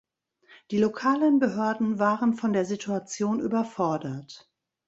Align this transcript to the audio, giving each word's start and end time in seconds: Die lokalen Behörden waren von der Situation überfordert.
Die 0.71 0.79
lokalen 0.79 1.37
Behörden 1.37 1.99
waren 1.99 2.33
von 2.33 2.53
der 2.53 2.65
Situation 2.65 3.39
überfordert. 3.39 4.51